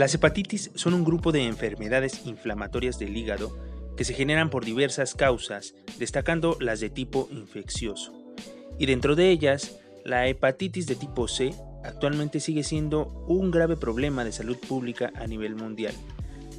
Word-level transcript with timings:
Las 0.00 0.14
hepatitis 0.14 0.70
son 0.76 0.94
un 0.94 1.04
grupo 1.04 1.30
de 1.30 1.44
enfermedades 1.44 2.24
inflamatorias 2.24 2.98
del 2.98 3.14
hígado 3.14 3.54
que 3.98 4.04
se 4.04 4.14
generan 4.14 4.48
por 4.48 4.64
diversas 4.64 5.14
causas, 5.14 5.74
destacando 5.98 6.56
las 6.58 6.80
de 6.80 6.88
tipo 6.88 7.28
infeccioso. 7.30 8.34
Y 8.78 8.86
dentro 8.86 9.14
de 9.14 9.28
ellas, 9.28 9.78
la 10.06 10.26
hepatitis 10.26 10.86
de 10.86 10.96
tipo 10.96 11.28
C 11.28 11.50
actualmente 11.84 12.40
sigue 12.40 12.62
siendo 12.62 13.08
un 13.28 13.50
grave 13.50 13.76
problema 13.76 14.24
de 14.24 14.32
salud 14.32 14.56
pública 14.56 15.12
a 15.16 15.26
nivel 15.26 15.54
mundial, 15.54 15.92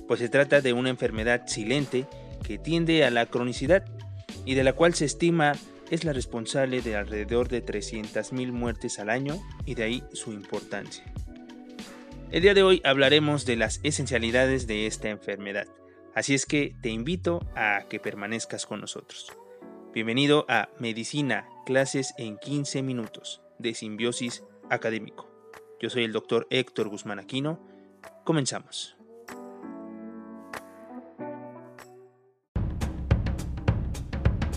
pues 0.08 0.20
se 0.20 0.30
trata 0.30 0.62
de 0.62 0.74
una 0.74 0.92
enfermedad 0.92 1.48
silente 1.48 2.06
que 2.44 2.60
tiende 2.60 3.06
a 3.06 3.10
la 3.10 3.26
cronicidad 3.26 3.86
y 4.46 4.54
de 4.54 4.64
la 4.64 4.74
cual 4.74 4.94
se 4.94 5.06
estima 5.06 5.54
es 5.90 6.04
la 6.04 6.14
responsable 6.14 6.84
de 6.84 6.96
alrededor 6.96 7.50
de 7.50 7.66
300.000 7.66 8.52
muertes 8.52 9.00
al 9.00 9.10
año 9.10 9.42
y 9.66 9.74
de 9.74 9.82
ahí 9.82 10.04
su 10.14 10.32
importancia. 10.32 11.12
El 12.32 12.44
día 12.44 12.54
de 12.54 12.64
hoy 12.64 12.82
hablaremos 12.86 13.46
de 13.46 13.58
las 13.58 13.82
esencialidades 13.84 14.66
de 14.66 14.88
esta 14.88 15.10
enfermedad, 15.10 15.68
así 16.16 16.34
es 16.34 16.46
que 16.46 16.74
te 16.82 16.88
invito 16.88 17.46
a 17.58 17.88
que 17.90 18.00
permanezcas 18.00 18.66
con 18.66 18.80
nosotros. 18.80 19.34
Bienvenido 19.94 20.46
a 20.48 20.70
Medicina, 20.80 21.50
clases 21.66 22.14
en 22.18 22.38
15 22.38 22.84
minutos 22.84 23.42
de 23.60 23.74
simbiosis 23.74 24.46
académico. 24.70 25.30
Yo 25.82 25.90
soy 25.90 26.06
el 26.06 26.14
doctor 26.14 26.48
Héctor 26.52 26.88
Guzmán 26.88 27.20
Aquino. 27.20 27.60
Comenzamos. 28.24 28.96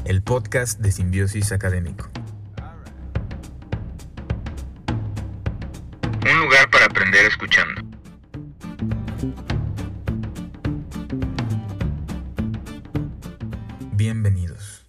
El 0.05 0.23
podcast 0.23 0.79
de 0.79 0.93
simbiosis 0.93 1.51
académico. 1.51 2.09
Escuchando. 7.45 7.83
Bienvenidos. 13.93 14.87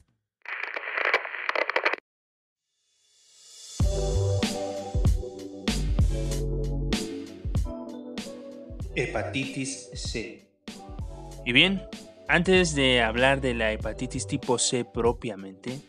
Hepatitis 8.96 9.90
C. 9.94 10.48
Y 11.46 11.52
bien, 11.52 11.84
antes 12.28 12.74
de 12.74 13.02
hablar 13.02 13.42
de 13.42 13.54
la 13.54 13.74
hepatitis 13.74 14.28
tipo 14.28 14.58
C 14.58 14.86
propiamente, 14.86 15.82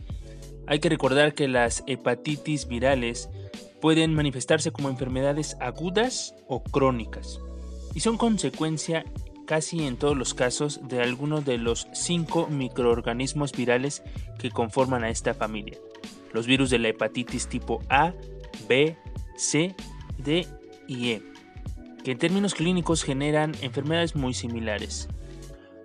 hay 0.67 0.81
que 0.81 0.89
recordar 0.89 1.35
que 1.35 1.47
las 1.47 1.85
hepatitis 1.87 2.67
virales 2.67 3.31
pueden 3.87 4.15
manifestarse 4.15 4.73
como 4.73 4.89
enfermedades 4.89 5.57
agudas 5.61 6.35
o 6.49 6.61
crónicas 6.61 7.39
y 7.95 8.01
son 8.01 8.17
consecuencia 8.17 9.05
casi 9.47 9.87
en 9.87 9.97
todos 9.97 10.17
los 10.17 10.35
casos 10.35 10.81
de 10.89 11.01
alguno 11.01 11.41
de 11.41 11.57
los 11.57 11.87
cinco 11.93 12.49
microorganismos 12.49 13.53
virales 13.53 14.03
que 14.41 14.51
conforman 14.51 15.05
a 15.05 15.11
esta 15.11 15.35
familia. 15.35 15.79
Los 16.33 16.49
virus 16.49 16.69
de 16.71 16.81
la 16.81 16.89
hepatitis 16.89 17.47
tipo 17.47 17.81
A, 17.89 18.13
B, 18.69 18.97
C, 19.37 19.77
D 20.19 20.49
y 20.89 21.11
E, 21.11 21.23
que 22.03 22.11
en 22.11 22.19
términos 22.19 22.57
clínicos 22.57 23.05
generan 23.05 23.55
enfermedades 23.61 24.17
muy 24.17 24.35
similares. 24.35 25.09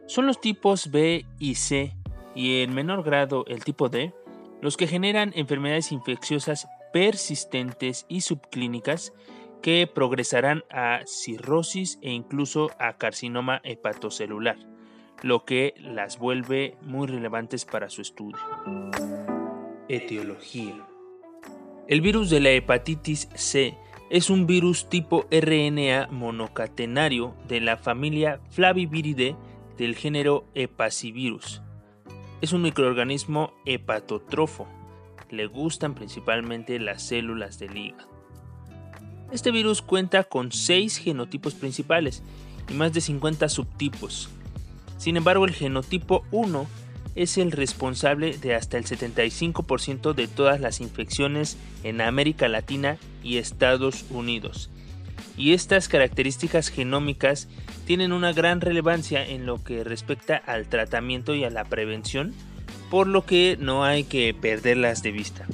Son 0.08 0.26
los 0.26 0.42
tipos 0.42 0.90
B 0.90 1.28
y 1.38 1.54
C, 1.54 1.96
y 2.34 2.64
en 2.64 2.74
menor 2.74 3.04
grado 3.04 3.46
el 3.46 3.64
tipo 3.64 3.90
D, 3.90 4.12
los 4.60 4.76
que 4.76 4.88
generan 4.88 5.34
enfermedades 5.36 5.92
infecciosas 5.92 6.68
persistentes 6.94 8.06
y 8.10 8.22
subclínicas 8.22 9.14
que 9.62 9.88
progresarán 9.88 10.64
a 10.70 11.02
cirrosis 11.06 12.00
e 12.02 12.12
incluso 12.12 12.72
a 12.80 12.98
carcinoma 12.98 13.62
hepatocelular, 13.64 14.58
lo 15.22 15.46
que 15.46 15.74
las 15.78 16.18
vuelve 16.18 16.78
muy 16.82 17.08
relevantes 17.08 17.66
para 17.66 17.90
su 17.90 18.02
estudio. 18.02 18.40
Etiología. 19.88 20.88
El 21.88 22.02
virus 22.02 22.30
de 22.30 22.40
la 22.40 22.52
hepatitis 22.52 23.30
C 23.36 23.78
es 24.10 24.30
un 24.30 24.46
virus 24.46 24.90
tipo 24.90 25.26
RNA 25.32 26.08
monocatenario 26.12 27.36
de 27.48 27.62
la 27.62 27.78
familia 27.78 28.42
Flaviviridae 28.50 29.36
del 29.78 29.96
género 29.96 30.46
Hepacivirus. 30.54 31.62
Es 32.42 32.54
un 32.54 32.62
microorganismo 32.62 33.54
hepatotrofo. 33.66 34.68
Le 35.32 35.48
gustan 35.48 35.96
principalmente 35.96 36.80
las 36.80 37.02
células 37.02 37.58
del 37.58 37.78
hígado. 37.78 38.10
Este 39.32 39.52
virus 39.52 39.82
cuenta 39.82 40.26
con 40.26 40.52
6 40.52 40.98
genotipos 40.98 41.56
principales 41.56 42.22
y 42.70 42.74
más 42.74 42.92
de 42.92 43.02
50 43.02 43.48
subtipos. 43.48 44.30
Sin 44.98 45.16
embargo, 45.16 45.46
el 45.46 45.54
genotipo 45.54 46.26
1 46.32 46.68
es 47.16 47.38
el 47.38 47.52
responsable 47.52 48.38
de 48.38 48.56
hasta 48.56 48.78
el 48.78 48.86
75% 48.86 50.14
de 50.14 50.28
todas 50.28 50.60
las 50.60 50.82
infecciones 50.82 51.58
en 51.84 52.02
América 52.02 52.48
Latina 52.48 52.98
y 53.24 53.38
Estados 53.38 54.06
Unidos. 54.10 54.70
Y 55.38 55.54
estas 55.54 55.88
características 55.88 56.70
genómicas 56.70 57.48
tienen 57.86 58.12
una 58.12 58.34
gran 58.34 58.62
relevancia 58.62 59.26
en 59.26 59.46
lo 59.46 59.64
que 59.64 59.84
respecta 59.84 60.38
al 60.38 60.68
tratamiento 60.68 61.36
y 61.36 61.44
a 61.44 61.50
la 61.50 61.66
prevención, 61.66 62.34
por 62.92 63.08
lo 63.08 63.26
que 63.26 63.58
no 63.60 63.86
hay 63.86 64.04
que 64.04 64.34
perderlas 64.34 65.02
de 65.02 65.12
vista. 65.12 65.48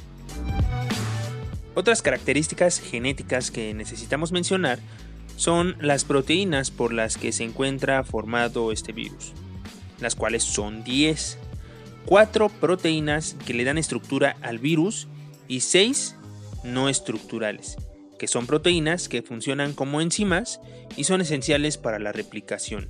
Otras 1.74 2.02
características 2.02 2.80
genéticas 2.80 3.52
que 3.52 3.72
necesitamos 3.72 4.32
mencionar 4.32 4.80
son 5.36 5.76
las 5.80 6.04
proteínas 6.04 6.72
por 6.72 6.92
las 6.92 7.16
que 7.16 7.30
se 7.30 7.44
encuentra 7.44 8.02
formado 8.02 8.72
este 8.72 8.92
virus, 8.92 9.32
las 10.00 10.16
cuales 10.16 10.42
son 10.42 10.82
10. 10.82 11.38
4 12.06 12.48
proteínas 12.48 13.36
que 13.46 13.54
le 13.54 13.62
dan 13.62 13.78
estructura 13.78 14.36
al 14.42 14.58
virus 14.58 15.06
y 15.46 15.60
6 15.60 16.16
no 16.64 16.88
estructurales, 16.88 17.76
que 18.18 18.26
son 18.26 18.48
proteínas 18.48 19.08
que 19.08 19.22
funcionan 19.22 19.74
como 19.74 20.00
enzimas 20.00 20.60
y 20.96 21.04
son 21.04 21.20
esenciales 21.20 21.78
para 21.78 22.00
la 22.00 22.10
replicación. 22.10 22.88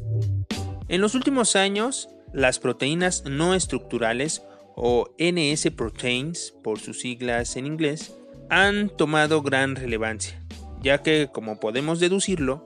En 0.89 1.03
los 1.03 1.15
últimos 1.15 1.55
años, 1.55 2.09
las 2.39 2.61
proteínas 2.61 3.25
no 3.25 3.55
estructurales 3.55 4.43
o 4.77 5.11
NS 5.19 5.73
proteins 5.73 6.55
por 6.63 6.79
sus 6.79 7.01
siglas 7.01 7.57
en 7.57 7.67
inglés 7.67 8.15
han 8.49 8.91
tomado 8.91 9.43
gran 9.43 9.75
relevancia, 9.75 10.41
ya 10.81 11.03
que, 11.03 11.29
como 11.33 11.59
podemos 11.59 11.99
deducirlo, 11.99 12.65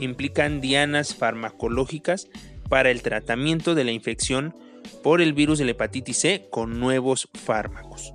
implican 0.00 0.60
dianas 0.60 1.14
farmacológicas 1.14 2.28
para 2.68 2.90
el 2.90 3.02
tratamiento 3.02 3.76
de 3.76 3.84
la 3.84 3.92
infección 3.92 4.56
por 5.04 5.20
el 5.20 5.34
virus 5.34 5.58
de 5.58 5.66
la 5.66 5.70
hepatitis 5.70 6.18
C 6.18 6.48
con 6.50 6.80
nuevos 6.80 7.28
fármacos. 7.32 8.12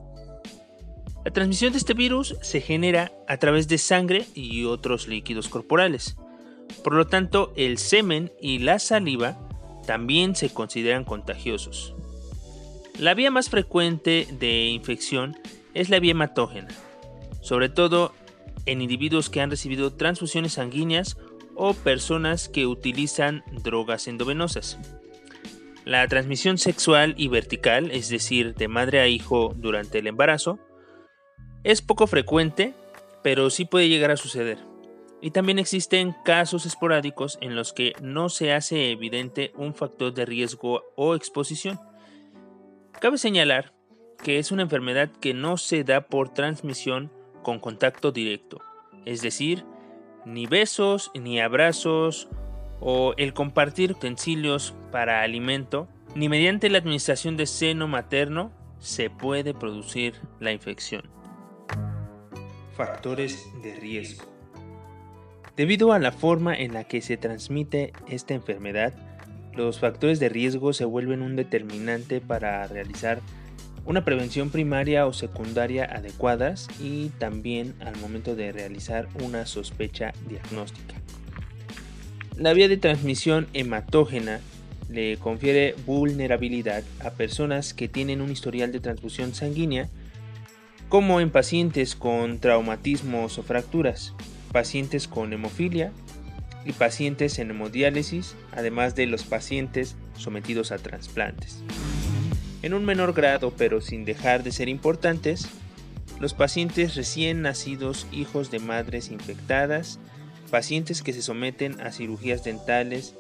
La 1.23 1.31
transmisión 1.31 1.71
de 1.71 1.79
este 1.79 1.93
virus 1.93 2.35
se 2.41 2.59
genera 2.59 3.13
a 3.29 3.37
través 3.37 3.69
de 3.69 3.77
sangre 3.77 4.25
y 4.33 4.65
otros 4.65 5.07
líquidos 5.07 5.47
corporales. 5.47 6.17
Por 6.83 6.95
lo 6.95 7.07
tanto, 7.07 7.53
el 7.55 7.77
semen 7.77 8.33
y 8.41 8.59
la 8.59 8.79
saliva 8.79 9.46
también 9.87 10.35
se 10.35 10.53
consideran 10.53 11.03
contagiosos. 11.03 11.95
La 12.99 13.15
vía 13.15 13.31
más 13.31 13.49
frecuente 13.49 14.27
de 14.31 14.65
infección 14.65 15.35
es 15.73 15.89
la 15.89 15.99
vía 15.99 16.11
hematógena, 16.11 16.67
sobre 17.41 17.69
todo 17.69 18.13
en 18.67 18.81
individuos 18.81 19.29
que 19.31 19.41
han 19.41 19.49
recibido 19.49 19.93
transfusiones 19.93 20.53
sanguíneas 20.53 21.17
o 21.55 21.73
personas 21.73 22.49
que 22.49 22.67
utilizan 22.67 23.43
drogas 23.63 24.07
endovenosas. 24.07 24.77
La 25.85 26.05
transmisión 26.07 26.57
sexual 26.57 27.15
y 27.17 27.29
vertical, 27.29 27.89
es 27.91 28.09
decir, 28.09 28.55
de 28.55 28.67
madre 28.67 28.99
a 28.99 29.07
hijo 29.07 29.55
durante 29.55 29.99
el 29.99 30.07
embarazo, 30.07 30.59
es 31.63 31.81
poco 31.81 32.07
frecuente, 32.07 32.73
pero 33.23 33.49
sí 33.49 33.63
puede 33.63 33.87
llegar 33.87 34.11
a 34.11 34.17
suceder. 34.17 34.66
Y 35.21 35.31
también 35.31 35.57
existen 35.57 36.15
casos 36.23 36.65
esporádicos 36.65 37.37
en 37.41 37.55
los 37.55 37.73
que 37.73 37.93
no 38.01 38.29
se 38.29 38.53
hace 38.53 38.91
evidente 38.91 39.51
un 39.55 39.73
factor 39.73 40.13
de 40.13 40.25
riesgo 40.25 40.83
o 40.95 41.15
exposición. 41.15 41.79
Cabe 42.99 43.17
señalar 43.17 43.73
que 44.23 44.39
es 44.39 44.51
una 44.51 44.63
enfermedad 44.63 45.09
que 45.19 45.33
no 45.33 45.57
se 45.57 45.83
da 45.83 46.01
por 46.01 46.29
transmisión 46.29 47.11
con 47.43 47.59
contacto 47.59 48.11
directo, 48.11 48.61
es 49.05 49.21
decir, 49.21 49.63
ni 50.25 50.45
besos, 50.47 51.11
ni 51.13 51.39
abrazos 51.39 52.27
o 52.79 53.13
el 53.17 53.33
compartir 53.33 53.91
utensilios 53.91 54.75
para 54.91 55.21
alimento, 55.21 55.87
ni 56.15 56.29
mediante 56.29 56.69
la 56.69 56.77
administración 56.79 57.37
de 57.37 57.45
seno 57.45 57.87
materno 57.87 58.51
se 58.79 59.09
puede 59.09 59.53
producir 59.53 60.15
la 60.39 60.51
infección. 60.51 61.09
Factores 62.75 63.47
de 63.63 63.75
riesgo. 63.75 64.36
Debido 65.57 65.91
a 65.91 65.97
la 65.97 66.11
forma 66.11 66.55
en 66.55 66.73
la 66.73 66.83
que 66.83 67.01
se 67.01 67.17
transmite 67.17 67.91
esta 68.07 68.35
enfermedad, 68.35 68.93
los 69.55 69.79
factores 69.79 70.19
de 70.19 70.29
riesgo 70.29 70.71
se 70.71 70.85
vuelven 70.85 71.23
un 71.23 71.35
determinante 71.35 72.21
para 72.21 72.67
realizar 72.67 73.21
una 73.83 74.05
prevención 74.05 74.51
primaria 74.51 75.07
o 75.07 75.13
secundaria 75.13 75.85
adecuadas 75.85 76.67
y 76.79 77.09
también 77.17 77.73
al 77.79 77.97
momento 77.97 78.35
de 78.35 78.51
realizar 78.51 79.07
una 79.23 79.47
sospecha 79.47 80.13
diagnóstica. 80.29 80.93
La 82.35 82.53
vía 82.53 82.67
de 82.67 82.77
transmisión 82.77 83.47
hematógena 83.53 84.41
le 84.91 85.17
confiere 85.17 85.73
vulnerabilidad 85.87 86.83
a 87.03 87.09
personas 87.09 87.73
que 87.73 87.87
tienen 87.87 88.21
un 88.21 88.29
historial 88.29 88.71
de 88.71 88.79
transfusión 88.79 89.33
sanguínea, 89.33 89.89
como 90.87 91.19
en 91.19 91.31
pacientes 91.31 91.95
con 91.95 92.37
traumatismos 92.37 93.39
o 93.39 93.43
fracturas, 93.43 94.13
pacientes 94.57 95.07
con 95.07 95.31
hemofilia 95.33 95.91
y 96.65 96.71
pacientes 96.71 97.37
en 97.37 97.51
hemodiálisis, 97.51 98.35
además 98.51 98.95
de 98.95 99.05
los 99.05 99.23
pacientes 99.23 99.95
sometidos 100.17 100.71
a 100.71 100.79
trasplantes. 100.79 101.61
En 102.63 102.73
un 102.73 102.83
menor 102.83 103.13
grado, 103.13 103.53
pero 103.55 103.81
sin 103.81 104.03
dejar 104.03 104.41
de 104.41 104.51
ser 104.51 104.67
importantes, 104.67 105.47
los 106.19 106.33
pacientes 106.33 106.95
recién 106.95 107.43
nacidos 107.43 108.07
hijos 108.11 108.49
de 108.49 108.57
madres 108.57 109.11
infectadas, 109.11 109.99
pacientes 110.49 111.03
que 111.03 111.13
se 111.13 111.21
someten 111.21 111.79
a 111.79 111.91
cirugías 111.91 112.43
dentales 112.43 113.13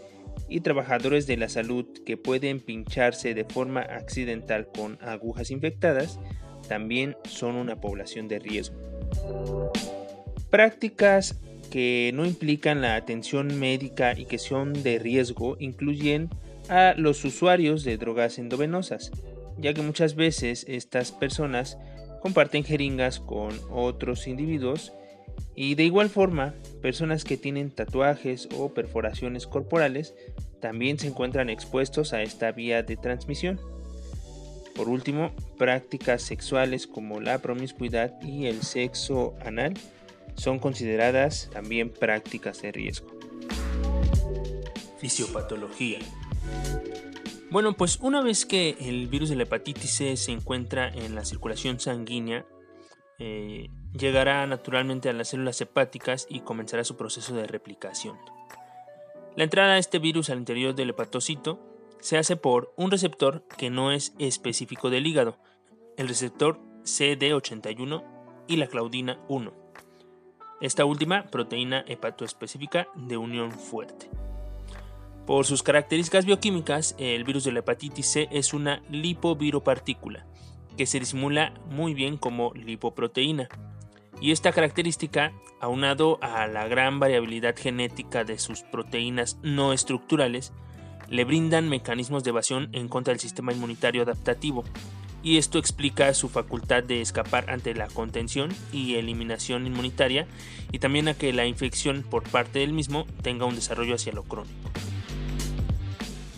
y 0.49 0.61
trabajadores 0.61 1.27
de 1.27 1.37
la 1.37 1.49
salud 1.49 1.85
que 2.03 2.17
pueden 2.17 2.61
pincharse 2.61 3.35
de 3.35 3.45
forma 3.45 3.81
accidental 3.81 4.69
con 4.75 4.97
agujas 5.03 5.51
infectadas 5.51 6.19
también 6.67 7.15
son 7.25 7.57
una 7.57 7.79
población 7.79 8.27
de 8.27 8.39
riesgo. 8.39 8.75
Prácticas 10.49 11.39
que 11.69 12.11
no 12.13 12.25
implican 12.25 12.81
la 12.81 12.95
atención 12.95 13.59
médica 13.59 14.17
y 14.17 14.25
que 14.25 14.37
son 14.37 14.73
de 14.83 14.99
riesgo 14.99 15.57
incluyen 15.59 16.29
a 16.69 16.93
los 16.97 17.23
usuarios 17.25 17.83
de 17.83 17.97
drogas 17.97 18.39
endovenosas, 18.39 19.11
ya 19.57 19.73
que 19.73 19.81
muchas 19.81 20.15
veces 20.15 20.65
estas 20.67 21.11
personas 21.11 21.77
comparten 22.21 22.63
jeringas 22.63 23.19
con 23.19 23.53
otros 23.69 24.27
individuos 24.27 24.93
y 25.55 25.75
de 25.75 25.83
igual 25.83 26.09
forma, 26.09 26.53
personas 26.81 27.23
que 27.23 27.35
tienen 27.35 27.71
tatuajes 27.71 28.47
o 28.55 28.73
perforaciones 28.73 29.47
corporales 29.47 30.13
también 30.61 30.99
se 30.99 31.07
encuentran 31.07 31.49
expuestos 31.49 32.13
a 32.13 32.21
esta 32.21 32.51
vía 32.51 32.83
de 32.83 32.95
transmisión. 32.95 33.59
Por 34.75 34.87
último, 34.89 35.31
prácticas 35.57 36.21
sexuales 36.21 36.85
como 36.85 37.19
la 37.19 37.39
promiscuidad 37.39 38.21
y 38.21 38.45
el 38.45 38.61
sexo 38.61 39.35
anal 39.43 39.73
son 40.37 40.59
consideradas 40.59 41.49
también 41.51 41.89
prácticas 41.89 42.61
de 42.61 42.71
riesgo. 42.71 43.07
Fisiopatología. 44.99 45.99
Bueno, 47.49 47.73
pues 47.73 47.99
una 48.01 48.21
vez 48.21 48.45
que 48.45 48.77
el 48.79 49.07
virus 49.07 49.29
de 49.29 49.35
la 49.35 49.43
hepatitis 49.43 49.91
C 49.91 50.17
se 50.17 50.31
encuentra 50.31 50.89
en 50.89 51.15
la 51.15 51.25
circulación 51.25 51.79
sanguínea, 51.79 52.45
eh, 53.19 53.69
llegará 53.97 54.45
naturalmente 54.47 55.09
a 55.09 55.13
las 55.13 55.29
células 55.29 55.59
hepáticas 55.61 56.27
y 56.29 56.41
comenzará 56.41 56.83
su 56.83 56.97
proceso 56.97 57.33
de 57.35 57.47
replicación. 57.47 58.17
La 59.35 59.43
entrada 59.43 59.73
de 59.73 59.79
este 59.79 59.99
virus 59.99 60.29
al 60.29 60.39
interior 60.39 60.75
del 60.75 60.89
hepatocito 60.89 61.59
se 61.99 62.17
hace 62.17 62.35
por 62.35 62.73
un 62.75 62.91
receptor 62.91 63.43
que 63.57 63.69
no 63.69 63.91
es 63.91 64.13
específico 64.19 64.89
del 64.89 65.07
hígado, 65.07 65.37
el 65.95 66.07
receptor 66.07 66.59
CD81 66.83 68.03
y 68.47 68.57
la 68.57 68.67
claudina 68.67 69.19
1. 69.29 69.66
Esta 70.59 70.85
última 70.85 71.23
proteína 71.27 71.83
hepatoespecífica 71.87 72.87
de 72.95 73.17
unión 73.17 73.51
fuerte. 73.51 74.09
Por 75.27 75.45
sus 75.45 75.61
características 75.61 76.25
bioquímicas, 76.25 76.95
el 76.97 77.23
virus 77.25 77.43
de 77.43 77.51
la 77.51 77.59
hepatitis 77.59 78.07
C 78.07 78.27
es 78.31 78.53
una 78.53 78.81
lipoviropartícula 78.89 80.25
que 80.77 80.85
se 80.85 80.99
disimula 80.99 81.53
muy 81.69 81.93
bien 81.93 82.17
como 82.17 82.53
lipoproteína. 82.53 83.49
Y 84.21 84.31
esta 84.31 84.51
característica, 84.51 85.33
aunado 85.59 86.17
a 86.21 86.47
la 86.47 86.67
gran 86.67 86.99
variabilidad 86.99 87.55
genética 87.55 88.23
de 88.23 88.39
sus 88.39 88.61
proteínas 88.61 89.37
no 89.43 89.73
estructurales, 89.73 90.53
le 91.09 91.23
brindan 91.23 91.69
mecanismos 91.69 92.23
de 92.23 92.29
evasión 92.29 92.69
en 92.73 92.87
contra 92.87 93.11
del 93.11 93.19
sistema 93.19 93.53
inmunitario 93.53 94.03
adaptativo, 94.03 94.63
y 95.23 95.37
esto 95.37 95.59
explica 95.59 96.13
su 96.13 96.29
facultad 96.29 96.83
de 96.83 97.01
escapar 97.01 97.49
ante 97.49 97.73
la 97.73 97.87
contención 97.87 98.53
y 98.71 98.95
eliminación 98.95 99.67
inmunitaria 99.67 100.27
y 100.71 100.79
también 100.79 101.07
a 101.07 101.13
que 101.13 101.33
la 101.33 101.45
infección 101.45 102.03
por 102.03 102.23
parte 102.23 102.59
del 102.59 102.73
mismo 102.73 103.05
tenga 103.21 103.45
un 103.45 103.55
desarrollo 103.55 103.95
hacia 103.95 104.13
lo 104.13 104.23
crónico. 104.23 104.71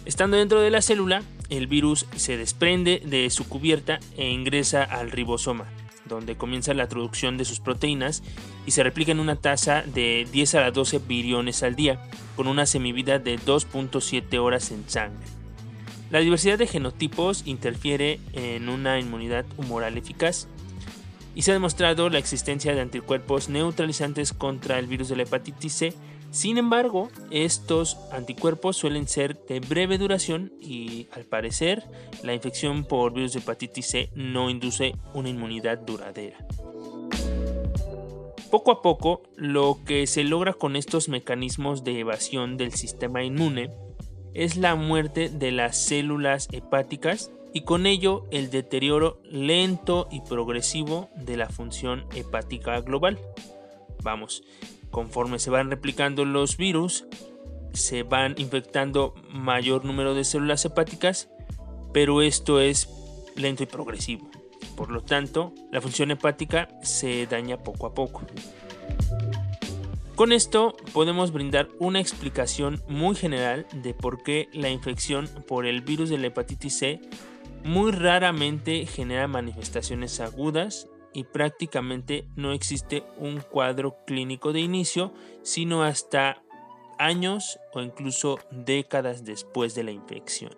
Estando 0.05 0.37
dentro 0.37 0.61
de 0.61 0.71
la 0.71 0.81
célula, 0.81 1.21
el 1.49 1.67
virus 1.67 2.05
se 2.15 2.37
desprende 2.37 3.01
de 3.05 3.29
su 3.29 3.47
cubierta 3.47 3.99
e 4.17 4.29
ingresa 4.29 4.83
al 4.83 5.11
ribosoma, 5.11 5.65
donde 6.05 6.35
comienza 6.35 6.73
la 6.73 6.89
producción 6.89 7.37
de 7.37 7.45
sus 7.45 7.59
proteínas 7.59 8.23
y 8.65 8.71
se 8.71 8.83
replica 8.83 9.11
en 9.11 9.19
una 9.19 9.35
tasa 9.35 9.83
de 9.83 10.27
10 10.31 10.55
a 10.55 10.61
la 10.61 10.71
12 10.71 10.99
billones 10.99 11.61
al 11.63 11.75
día, 11.75 12.01
con 12.35 12.47
una 12.47 12.65
semivida 12.65 13.19
de 13.19 13.37
2.7 13.37 14.39
horas 14.39 14.71
en 14.71 14.89
sangre. 14.89 15.38
La 16.09 16.19
diversidad 16.19 16.57
de 16.57 16.67
genotipos 16.67 17.43
interfiere 17.45 18.19
en 18.33 18.69
una 18.69 18.99
inmunidad 18.99 19.45
humoral 19.57 19.97
eficaz 19.97 20.47
y 21.35 21.43
se 21.43 21.51
ha 21.51 21.53
demostrado 21.53 22.09
la 22.09 22.17
existencia 22.17 22.73
de 22.73 22.81
anticuerpos 22.81 23.49
neutralizantes 23.49 24.33
contra 24.33 24.79
el 24.79 24.87
virus 24.87 25.09
de 25.09 25.15
la 25.17 25.23
hepatitis 25.23 25.73
C 25.73 25.93
sin 26.31 26.59
embargo, 26.59 27.09
estos 27.31 27.97
anticuerpos 28.11 28.77
suelen 28.77 29.07
ser 29.07 29.43
de 29.47 29.59
breve 29.59 29.97
duración 29.97 30.53
y 30.61 31.07
al 31.11 31.25
parecer 31.25 31.83
la 32.21 32.35
infección 32.35 32.85
por 32.85 33.13
virus 33.13 33.33
de 33.33 33.39
hepatitis 33.39 33.87
C 33.87 34.09
no 34.13 34.51
induce 34.51 34.93
una 35.15 35.29
inmunidad 35.29 35.79
duradera. 35.79 36.37
Poco 38.51 38.71
a 38.71 38.81
poco, 38.81 39.23
lo 39.35 39.79
que 39.85 40.05
se 40.05 40.23
logra 40.23 40.53
con 40.53 40.75
estos 40.75 41.09
mecanismos 41.09 41.83
de 41.83 41.99
evasión 41.99 42.57
del 42.57 42.73
sistema 42.73 43.23
inmune 43.23 43.71
es 44.33 44.57
la 44.57 44.75
muerte 44.75 45.29
de 45.29 45.51
las 45.51 45.77
células 45.77 46.47
hepáticas 46.51 47.31
y 47.53 47.61
con 47.61 47.85
ello 47.85 48.25
el 48.31 48.51
deterioro 48.51 49.21
lento 49.23 50.07
y 50.11 50.21
progresivo 50.21 51.09
de 51.15 51.37
la 51.37 51.49
función 51.49 52.05
hepática 52.15 52.79
global. 52.81 53.17
Vamos, 54.03 54.43
Conforme 54.91 55.37
se 55.37 55.51
van 55.51 55.69
replicando 55.69 56.25
los 56.25 56.57
virus, 56.57 57.05
se 57.73 58.03
van 58.03 58.33
infectando 58.37 59.13
mayor 59.29 59.85
número 59.85 60.15
de 60.15 60.23
células 60.23 60.65
hepáticas, 60.65 61.29
pero 61.93 62.21
esto 62.21 62.59
es 62.59 62.89
lento 63.35 63.63
y 63.63 63.67
progresivo. 63.67 64.29
Por 64.75 64.91
lo 64.91 65.01
tanto, 65.01 65.53
la 65.71 65.81
función 65.81 66.09
hepática 66.09 66.69
se 66.81 67.27
daña 67.27 67.57
poco 67.57 67.85
a 67.85 67.93
poco. 67.93 68.23
Con 70.19 70.33
esto 70.33 70.75
podemos 70.91 71.31
brindar 71.31 71.69
una 71.79 72.01
explicación 72.01 72.83
muy 72.89 73.15
general 73.15 73.65
de 73.71 73.93
por 73.93 74.21
qué 74.21 74.49
la 74.51 74.69
infección 74.69 75.29
por 75.47 75.65
el 75.65 75.79
virus 75.79 76.09
de 76.09 76.17
la 76.17 76.27
hepatitis 76.27 76.77
C 76.77 76.99
muy 77.63 77.93
raramente 77.93 78.85
genera 78.85 79.29
manifestaciones 79.29 80.19
agudas 80.19 80.89
y 81.13 81.23
prácticamente 81.23 82.27
no 82.35 82.51
existe 82.51 83.05
un 83.17 83.39
cuadro 83.39 83.95
clínico 84.05 84.51
de 84.51 84.59
inicio, 84.59 85.13
sino 85.41 85.83
hasta 85.83 86.43
años 86.97 87.57
o 87.73 87.79
incluso 87.79 88.39
décadas 88.51 89.23
después 89.23 89.73
de 89.73 89.85
la 89.85 89.91
infección. 89.91 90.51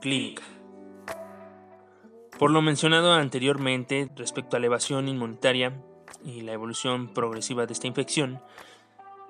Clínica. 0.00 0.44
Por 2.38 2.52
lo 2.52 2.62
mencionado 2.62 3.12
anteriormente 3.12 4.08
respecto 4.14 4.56
a 4.56 4.60
la 4.60 4.66
evasión 4.66 5.08
inmunitaria 5.08 5.82
y 6.24 6.42
la 6.42 6.52
evolución 6.52 7.08
progresiva 7.08 7.66
de 7.66 7.72
esta 7.72 7.86
infección, 7.86 8.40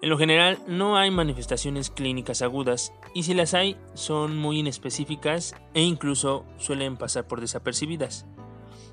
en 0.03 0.09
lo 0.09 0.17
general 0.17 0.59
no 0.67 0.97
hay 0.97 1.11
manifestaciones 1.11 1.91
clínicas 1.91 2.41
agudas 2.41 2.93
y 3.15 3.25
si 3.25 3.35
las 3.35 3.53
hay 3.53 3.77
son 3.93 4.37
muy 4.39 4.61
inespecíficas 4.61 5.55
e 5.75 5.83
incluso 5.83 6.47
suelen 6.57 6.97
pasar 6.97 7.27
por 7.27 7.43
desapercibidas. 7.43 8.25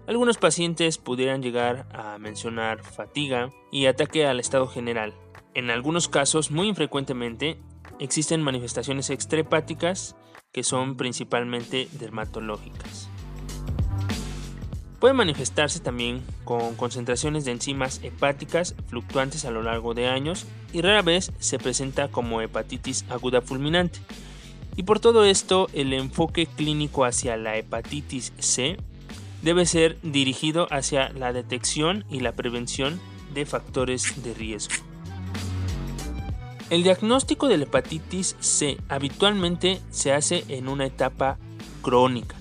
Algunos 0.06 0.38
pacientes 0.38 0.98
pudieran 0.98 1.42
llegar 1.42 1.88
a 1.94 2.18
mencionar 2.18 2.84
fatiga 2.84 3.52
y 3.72 3.86
ataque 3.86 4.26
al 4.26 4.40
estado 4.40 4.68
general. 4.68 5.14
En 5.54 5.70
algunos 5.70 6.10
casos, 6.10 6.52
muy 6.52 6.68
infrecuentemente, 6.68 7.58
existen 8.00 8.42
manifestaciones 8.42 9.10
extrahepáticas 9.10 10.16
que 10.52 10.64
son 10.64 10.98
principalmente 10.98 11.88
dermatológicas. 11.94 13.10
Puede 15.00 15.14
manifestarse 15.14 15.80
también 15.80 16.24
con 16.44 16.76
concentraciones 16.76 17.46
de 17.46 17.52
enzimas 17.52 18.00
hepáticas 18.02 18.74
fluctuantes 18.88 19.46
a 19.46 19.52
lo 19.52 19.62
largo 19.62 19.94
de 19.94 20.08
años 20.08 20.46
y 20.74 20.82
rara 20.82 21.04
vez 21.04 21.32
se 21.38 21.60
presenta 21.60 22.08
como 22.08 22.42
hepatitis 22.42 23.06
aguda 23.10 23.42
fulminante. 23.42 24.00
Y 24.76 24.84
por 24.84 25.00
todo 25.00 25.24
esto, 25.24 25.70
el 25.74 25.94
enfoque 25.94 26.48
clínico 26.48 27.06
hacia 27.06 27.38
la 27.38 27.58
hepatitis 27.58 28.34
C 28.40 28.78
debe 29.44 29.68
ser 29.68 30.00
dirigido 30.02 30.68
hacia 30.72 31.10
la 31.10 31.32
detección 31.32 32.04
y 32.10 32.22
la 32.22 32.32
prevención 32.32 33.00
de 33.36 33.46
factores 33.46 34.24
de 34.24 34.34
riesgo. 34.34 34.76
El 36.72 36.84
diagnóstico 36.84 37.48
de 37.48 37.58
la 37.58 37.64
hepatitis 37.64 38.36
C 38.40 38.78
habitualmente 38.90 39.80
se 39.92 40.12
hace 40.12 40.44
en 40.50 40.68
una 40.68 40.86
etapa 40.86 41.38
crónica, 41.82 42.36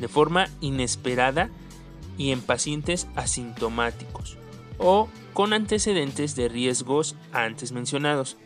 de 0.00 0.08
forma 0.08 0.48
inesperada 0.60 1.50
y 2.16 2.30
en 2.30 2.40
pacientes 2.40 3.06
asintomáticos 3.14 4.38
o 4.78 5.08
con 5.32 5.52
antecedentes 5.52 6.36
de 6.36 6.48
riesgos 6.48 7.16
antes 7.32 7.72
mencionados. 7.72 8.36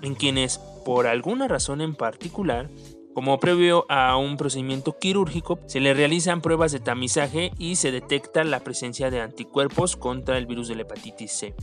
en 0.00 0.14
quienes, 0.14 0.58
por 0.84 1.08
alguna 1.08 1.48
razón 1.48 1.80
en 1.80 1.96
particular, 1.96 2.70
como 3.14 3.40
previo 3.40 3.84
a 3.88 4.16
un 4.16 4.36
procedimiento 4.36 4.96
quirúrgico, 4.96 5.58
se 5.66 5.80
le 5.80 5.92
realizan 5.92 6.40
pruebas 6.40 6.70
de 6.70 6.78
tamizaje 6.78 7.50
y 7.58 7.74
se 7.74 7.90
detecta 7.90 8.44
la 8.44 8.60
presencia 8.60 9.10
de 9.10 9.20
anticuerpos 9.20 9.96
contra 9.96 10.38
el 10.38 10.46
virus 10.46 10.68
de 10.68 10.76
la 10.76 10.82
hepatitis 10.82 11.32
C. 11.32 11.54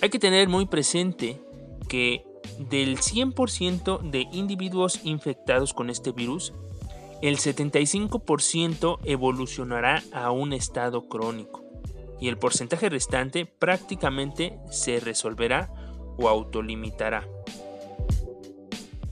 Hay 0.00 0.08
que 0.08 0.20
tener 0.20 0.48
muy 0.48 0.66
presente 0.66 1.42
que 1.88 2.24
del 2.60 2.98
100% 2.98 4.08
de 4.08 4.28
individuos 4.30 5.00
infectados 5.02 5.74
con 5.74 5.90
este 5.90 6.12
virus, 6.12 6.52
el 7.22 7.38
75% 7.38 8.98
evolucionará 9.04 10.02
a 10.12 10.30
un 10.30 10.52
estado 10.52 11.08
crónico 11.08 11.64
y 12.20 12.28
el 12.28 12.38
porcentaje 12.38 12.88
restante 12.88 13.46
prácticamente 13.46 14.58
se 14.70 15.00
resolverá 15.00 15.72
o 16.18 16.28
autolimitará. 16.28 17.26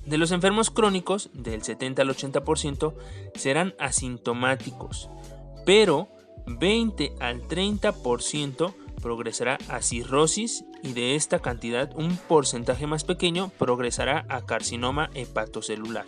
De 0.07 0.19
los 0.19 0.33
enfermos 0.33 0.71
crónicos, 0.71 1.31
del 1.33 1.63
70 1.63 2.03
al 2.03 2.09
80% 2.11 2.95
serán 3.35 3.75
asintomáticos, 3.79 5.09
pero 5.65 6.09
20 6.47 7.15
al 7.21 7.43
30% 7.49 8.75
progresará 9.01 9.59
a 9.69 9.81
cirrosis 9.81 10.65
y 10.83 10.93
de 10.93 11.15
esta 11.15 11.39
cantidad 11.39 11.91
un 11.97 12.17
porcentaje 12.17 12.87
más 12.87 13.05
pequeño 13.05 13.51
progresará 13.59 14.27
a 14.29 14.45
carcinoma 14.45 15.11
hepatocelular, 15.15 16.07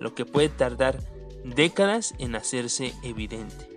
lo 0.00 0.14
que 0.14 0.24
puede 0.24 0.48
tardar 0.48 0.98
décadas 1.44 2.14
en 2.18 2.34
hacerse 2.34 2.94
evidente. 3.02 3.68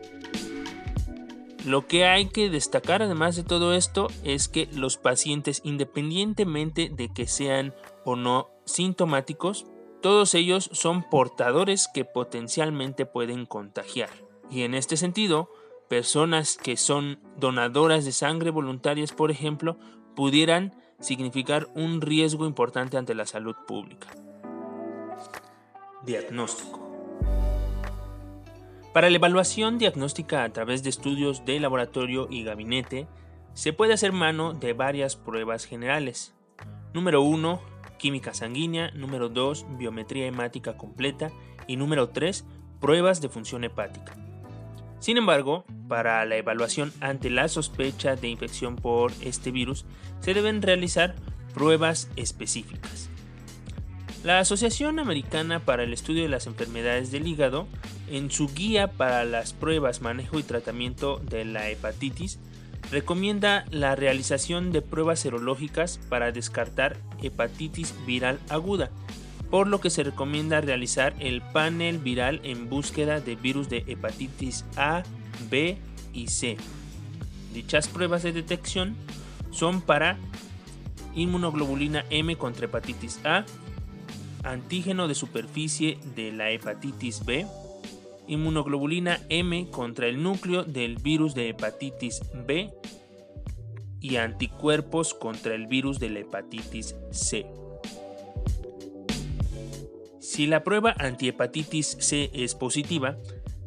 Lo 1.66 1.88
que 1.88 2.06
hay 2.06 2.28
que 2.28 2.50
destacar 2.50 3.02
además 3.02 3.38
de 3.38 3.44
todo 3.44 3.74
esto 3.74 4.08
es 4.24 4.50
que 4.50 4.68
los 4.74 4.98
pacientes, 4.98 5.62
independientemente 5.64 6.90
de 6.90 7.08
que 7.14 7.26
sean 7.26 7.74
o 8.04 8.18
no 8.18 8.50
sintomáticos, 8.66 9.66
todos 10.02 10.36
ellos 10.36 10.70
son 10.74 11.04
portadores 11.10 11.88
que 11.94 12.04
potencialmente 12.04 13.06
pueden 13.06 13.46
contagiar. 13.46 14.10
Y 14.52 14.64
en 14.64 14.74
este 14.74 14.98
sentido, 14.98 15.50
personas 15.88 16.58
que 16.58 16.76
son 16.76 17.20
donadoras 17.38 18.04
de 18.04 18.12
sangre 18.12 18.50
voluntarias, 18.50 19.14
por 19.14 19.32
ejemplo, 19.32 19.78
pudieran 20.18 20.76
significar 21.00 21.68
un 21.76 22.02
riesgo 22.02 22.46
importante 22.46 22.98
ante 22.98 23.16
la 23.16 23.26
salud 23.26 23.56
pública. 23.66 24.10
Diagnóstico. 26.06 26.82
Para 28.94 29.10
la 29.10 29.16
evaluación 29.16 29.80
diagnóstica 29.80 30.44
a 30.44 30.54
través 30.54 30.84
de 30.84 30.92
estudios 30.92 31.46
de 31.46 31.60
laboratorio 31.60 32.28
y 32.30 32.44
gabinete, 32.44 33.08
se 33.56 33.74
puede 33.74 33.94
hacer 33.94 34.12
mano 34.12 34.54
de 34.54 34.74
varias 34.74 35.16
pruebas 35.16 35.66
generales. 35.66 36.36
Número 36.94 37.24
1, 37.24 37.60
química 37.98 38.36
sanguínea. 38.36 38.92
Número 38.92 39.30
2, 39.30 39.66
biometría 39.80 40.28
hemática 40.28 40.78
completa. 40.78 41.32
Y 41.66 41.76
número 41.76 42.10
3, 42.10 42.46
pruebas 42.80 43.20
de 43.20 43.30
función 43.30 43.64
hepática. 43.64 44.16
Sin 45.00 45.18
embargo, 45.18 45.66
para 45.88 46.24
la 46.26 46.36
evaluación 46.36 46.94
ante 47.02 47.32
la 47.32 47.48
sospecha 47.48 48.16
de 48.16 48.28
infección 48.28 48.76
por 48.76 49.12
este 49.22 49.50
virus, 49.50 49.88
se 50.20 50.36
deben 50.36 50.62
realizar 50.62 51.16
pruebas 51.56 52.12
específicas. 52.16 53.10
La 54.24 54.38
Asociación 54.40 55.00
Americana 55.00 55.60
para 55.60 55.84
el 55.84 55.94
Estudio 55.94 56.22
de 56.22 56.30
las 56.30 56.46
Enfermedades 56.46 57.12
del 57.12 57.28
Hígado, 57.28 57.68
en 58.08 58.32
su 58.32 58.48
guía 58.54 58.88
para 58.88 59.26
las 59.26 59.54
pruebas, 59.54 60.02
manejo 60.02 60.40
y 60.40 60.44
tratamiento 60.44 61.22
de 61.30 61.46
la 61.46 61.70
hepatitis, 61.70 62.40
recomienda 62.92 63.66
la 63.72 63.96
realización 63.96 64.72
de 64.72 64.82
pruebas 64.82 65.20
serológicas 65.20 66.00
para 66.10 66.32
descartar 66.32 66.98
hepatitis 67.22 67.94
viral 68.06 68.40
aguda, 68.50 68.92
por 69.50 69.68
lo 69.68 69.80
que 69.80 69.90
se 69.90 70.04
recomienda 70.04 70.62
realizar 70.62 71.14
el 71.20 71.42
panel 71.42 71.98
viral 72.00 72.42
en 72.44 72.70
búsqueda 72.70 73.20
de 73.20 73.36
virus 73.36 73.70
de 73.70 73.84
hepatitis 73.88 74.66
A, 74.76 75.04
B 75.50 75.78
y 76.14 76.28
C. 76.28 76.58
Dichas 77.54 77.88
pruebas 77.88 78.24
de 78.24 78.32
detección 78.32 78.96
son 79.52 79.82
para 79.82 80.18
inmunoglobulina 81.16 82.06
M 82.10 82.36
contra 82.36 82.66
hepatitis 82.66 83.20
A, 83.24 83.46
antígeno 84.44 85.08
de 85.08 85.16
superficie 85.16 86.00
de 86.16 86.32
la 86.32 86.50
hepatitis 86.50 87.24
B, 87.26 87.46
inmunoglobulina 88.28 89.20
M 89.30 89.70
contra 89.70 90.08
el 90.08 90.22
núcleo 90.22 90.64
del 90.64 90.98
virus 90.98 91.34
de 91.36 91.50
hepatitis 91.50 92.22
B 92.46 92.72
y 94.00 94.18
anticuerpos 94.18 95.14
contra 95.14 95.56
el 95.56 95.68
virus 95.68 96.00
de 96.00 96.10
la 96.10 96.20
hepatitis 96.20 96.96
C. 97.12 97.46
Si 100.20 100.48
la 100.48 100.64
prueba 100.64 100.96
antihepatitis 100.98 101.98
C 102.00 102.30
es 102.34 102.56
positiva, 102.56 103.18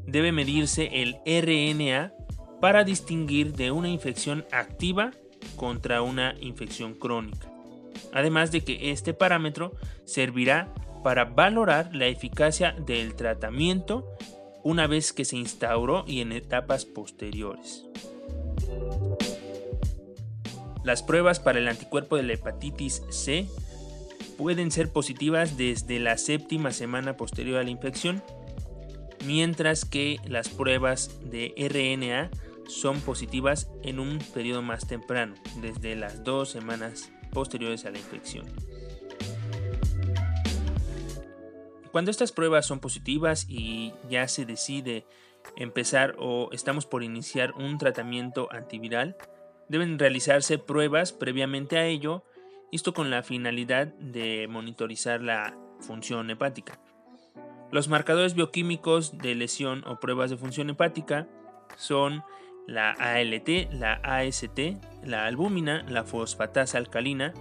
debe 0.06 0.32
medirse 0.32 1.02
el 1.02 1.16
RNA 1.26 2.12
para 2.60 2.84
distinguir 2.84 3.52
de 3.52 3.70
una 3.70 3.88
infección 3.88 4.44
activa 4.50 5.12
contra 5.56 6.02
una 6.02 6.34
infección 6.40 6.94
crónica 6.94 7.56
además 8.12 8.50
de 8.50 8.62
que 8.62 8.90
este 8.90 9.14
parámetro 9.14 9.72
servirá 10.04 10.72
para 11.02 11.24
valorar 11.24 11.94
la 11.94 12.06
eficacia 12.06 12.72
del 12.72 13.14
tratamiento 13.14 14.06
una 14.66 14.88
vez 14.88 15.12
que 15.12 15.24
se 15.24 15.36
instauró 15.36 16.04
y 16.08 16.22
en 16.22 16.32
etapas 16.32 16.86
posteriores. 16.86 17.84
Las 20.82 21.04
pruebas 21.04 21.38
para 21.38 21.60
el 21.60 21.68
anticuerpo 21.68 22.16
de 22.16 22.24
la 22.24 22.32
hepatitis 22.32 23.04
C 23.10 23.46
pueden 24.36 24.72
ser 24.72 24.90
positivas 24.90 25.56
desde 25.56 26.00
la 26.00 26.18
séptima 26.18 26.72
semana 26.72 27.16
posterior 27.16 27.58
a 27.58 27.62
la 27.62 27.70
infección, 27.70 28.24
mientras 29.24 29.84
que 29.84 30.18
las 30.26 30.48
pruebas 30.48 31.12
de 31.22 31.54
RNA 31.56 32.30
son 32.68 33.00
positivas 33.02 33.70
en 33.84 34.00
un 34.00 34.18
periodo 34.34 34.62
más 34.62 34.88
temprano, 34.88 35.36
desde 35.60 35.94
las 35.94 36.24
dos 36.24 36.50
semanas 36.50 37.12
posteriores 37.32 37.84
a 37.84 37.92
la 37.92 37.98
infección. 37.98 38.46
Cuando 41.96 42.10
estas 42.10 42.30
pruebas 42.30 42.66
son 42.66 42.78
positivas 42.78 43.46
y 43.48 43.94
ya 44.10 44.28
se 44.28 44.44
decide 44.44 45.06
empezar 45.56 46.14
o 46.18 46.50
estamos 46.52 46.84
por 46.84 47.02
iniciar 47.02 47.52
un 47.52 47.78
tratamiento 47.78 48.52
antiviral, 48.52 49.16
deben 49.70 49.98
realizarse 49.98 50.58
pruebas 50.58 51.14
previamente 51.14 51.78
a 51.78 51.86
ello, 51.86 52.22
esto 52.70 52.92
con 52.92 53.08
la 53.08 53.22
finalidad 53.22 53.86
de 53.94 54.46
monitorizar 54.46 55.22
la 55.22 55.56
función 55.80 56.28
hepática. 56.28 56.78
Los 57.72 57.88
marcadores 57.88 58.34
bioquímicos 58.34 59.16
de 59.16 59.34
lesión 59.34 59.82
o 59.86 59.98
pruebas 59.98 60.28
de 60.28 60.36
función 60.36 60.68
hepática 60.68 61.26
son 61.78 62.24
la 62.66 62.90
ALT, 62.90 63.72
la 63.72 63.94
AST, 64.02 64.58
la 65.02 65.24
albúmina, 65.24 65.82
la 65.88 66.04
fosfatasa 66.04 66.76
alcalina, 66.76 67.32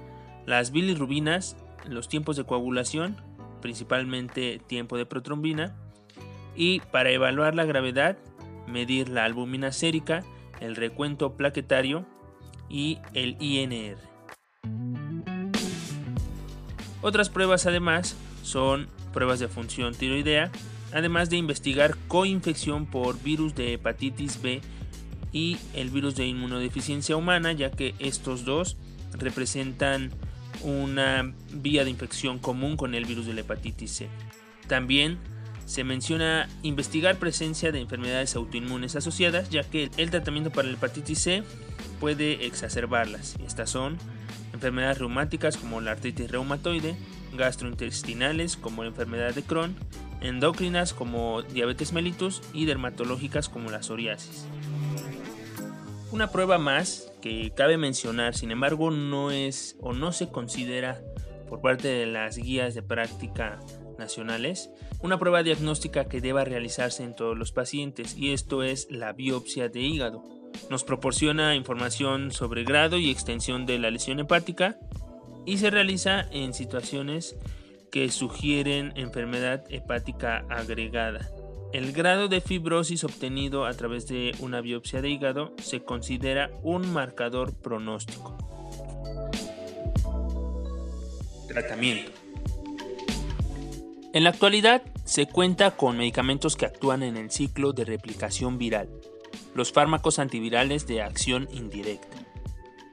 las 0.46 0.72
bilirrubinas, 0.72 1.58
los 1.90 2.08
tiempos 2.08 2.38
de 2.38 2.46
coagulación, 2.46 3.18
principalmente 3.66 4.62
tiempo 4.68 4.96
de 4.96 5.08
protrombina, 5.08 5.76
y 6.56 6.82
para 6.92 7.10
evaluar 7.10 7.56
la 7.56 7.66
gravedad, 7.66 8.16
medir 8.68 9.10
la 9.10 9.26
albúmina 9.26 9.72
sérica, 9.72 10.24
el 10.60 10.76
recuento 10.76 11.36
plaquetario 11.36 12.06
y 12.70 13.00
el 13.16 13.36
INR. 13.40 13.98
Otras 17.02 17.32
pruebas 17.32 17.66
además 17.66 18.16
son 18.44 18.88
pruebas 19.12 19.40
de 19.40 19.48
función 19.48 19.96
tiroidea, 19.96 20.52
además 20.94 21.32
de 21.32 21.38
investigar 21.38 21.98
coinfección 22.08 22.86
por 22.86 23.20
virus 23.24 23.56
de 23.56 23.74
hepatitis 23.74 24.44
B 24.44 24.62
y 25.32 25.58
el 25.74 25.90
virus 25.90 26.16
de 26.16 26.28
inmunodeficiencia 26.28 27.18
humana, 27.18 27.52
ya 27.52 27.72
que 27.72 27.96
estos 27.98 28.46
dos 28.46 28.78
representan 29.14 30.12
una 30.66 31.34
vía 31.54 31.84
de 31.84 31.92
infección 31.92 32.40
común 32.40 32.76
con 32.76 32.96
el 32.96 33.06
virus 33.06 33.28
de 33.28 33.34
la 33.34 33.42
hepatitis 33.42 33.92
C. 33.92 34.10
También 34.68 35.20
se 35.66 35.84
menciona 35.84 36.50
investigar 36.64 37.18
presencia 37.18 37.72
de 37.72 37.80
enfermedades 37.80 38.36
autoinmunes 38.36 38.96
asociadas, 38.96 39.50
ya 39.50 39.64
que 39.64 39.90
el 39.98 40.12
tratamiento 40.12 40.52
para 40.52 40.68
la 40.68 40.74
hepatitis 40.74 41.20
C 41.20 41.44
puede 42.00 42.46
exacerbarlas. 42.46 43.36
Estas 43.46 43.70
son 43.70 43.98
enfermedades 44.54 45.00
reumáticas 45.00 45.58
como 45.58 45.82
la 45.82 45.92
artritis 45.92 46.30
reumatoide, 46.30 46.96
gastrointestinales 47.38 48.58
como 48.58 48.84
la 48.84 48.90
enfermedad 48.90 49.34
de 49.34 49.44
Crohn, 49.44 49.76
endocrinas 50.22 50.94
como 50.94 51.42
diabetes 51.44 51.94
mellitus 51.94 52.42
y 52.54 52.66
dermatológicas 52.66 53.50
como 53.50 53.70
la 53.70 53.84
psoriasis. 53.84 54.46
Una 56.16 56.32
prueba 56.32 56.58
más 56.58 57.12
que 57.22 57.52
cabe 57.54 57.78
mencionar, 57.78 58.36
sin 58.36 58.50
embargo, 58.50 58.90
no 58.90 59.32
es 59.32 59.76
o 59.82 59.92
no 59.92 60.14
se 60.14 60.30
considera 60.30 61.02
por 61.50 61.60
parte 61.60 61.90
de 61.90 62.06
las 62.06 62.38
guías 62.38 62.74
de 62.74 62.82
práctica 62.82 63.60
nacionales 64.00 64.70
una 65.02 65.20
prueba 65.20 65.44
diagnóstica 65.44 66.06
que 66.06 66.22
deba 66.22 66.46
realizarse 66.46 67.04
en 67.04 67.18
todos 67.18 67.38
los 67.38 67.52
pacientes 67.52 68.16
y 68.16 68.32
esto 68.32 68.64
es 68.64 68.90
la 68.90 69.12
biopsia 69.12 69.68
de 69.68 69.82
hígado. 69.82 70.24
Nos 70.70 70.86
proporciona 70.86 71.54
información 71.54 72.32
sobre 72.32 72.64
grado 72.64 72.98
y 72.98 73.12
extensión 73.12 73.66
de 73.66 73.78
la 73.78 73.92
lesión 73.92 74.22
hepática 74.22 74.80
y 75.46 75.58
se 75.58 75.70
realiza 75.70 76.22
en 76.32 76.54
situaciones 76.54 77.36
que 77.92 78.10
sugieren 78.10 78.94
enfermedad 78.96 79.66
hepática 79.70 80.46
agregada. 80.50 81.30
El 81.76 81.92
grado 81.92 82.30
de 82.30 82.40
fibrosis 82.40 83.04
obtenido 83.04 83.66
a 83.66 83.74
través 83.74 84.08
de 84.08 84.32
una 84.40 84.62
biopsia 84.62 85.02
de 85.02 85.10
hígado 85.10 85.54
se 85.62 85.84
considera 85.84 86.50
un 86.64 86.94
marcador 86.94 87.54
pronóstico. 87.54 88.38
Tratamiento. 91.50 92.14
En 94.14 94.24
la 94.24 94.30
actualidad 94.30 94.84
se 95.04 95.28
cuenta 95.28 95.72
con 95.72 95.98
medicamentos 95.98 96.56
que 96.56 96.66
actúan 96.66 97.04
en 97.04 97.18
el 97.18 97.30
ciclo 97.30 97.74
de 97.74 97.84
replicación 97.84 98.58
viral, 98.58 98.88
los 99.54 99.74
fármacos 99.74 100.18
antivirales 100.18 100.88
de 100.88 101.02
acción 101.02 101.50
indirecta. 101.52 102.16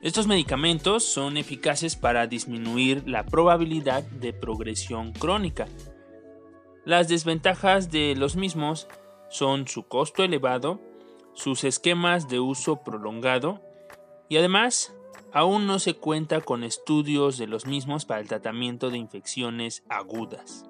Estos 0.03 0.27
medicamentos 0.27 1.05
son 1.05 1.37
eficaces 1.37 1.95
para 1.95 2.27
disminuir 2.27 3.05
la 3.07 3.27
probabilidad 3.27 4.03
de 4.03 4.33
progresión 4.33 5.13
crónica. 5.13 5.69
Las 6.85 7.07
desventajas 7.07 7.93
de 7.93 8.17
los 8.17 8.35
mismos 8.35 8.89
son 9.31 9.69
su 9.69 9.85
costo 9.85 10.25
elevado, 10.25 10.81
sus 11.33 11.63
esquemas 11.63 12.29
de 12.29 12.41
uso 12.41 12.83
prolongado 12.83 13.63
y 14.29 14.37
además 14.37 14.93
aún 15.33 15.69
no 15.69 15.79
se 15.79 15.95
cuenta 15.95 16.41
con 16.41 16.65
estudios 16.65 17.39
de 17.39 17.47
los 17.47 17.67
mismos 17.67 18.05
para 18.05 18.21
el 18.21 18.27
tratamiento 18.27 18.91
de 18.91 18.99
infecciones 18.99 19.85
agudas. 19.89 20.65